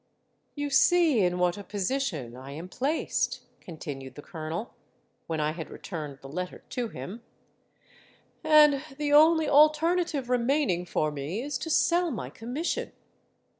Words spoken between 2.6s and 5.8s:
placed,' continued the colonel, when I had